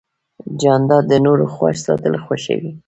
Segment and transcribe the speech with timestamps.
[0.61, 2.71] جانداد د نورو خوښ ساتل خوښوي.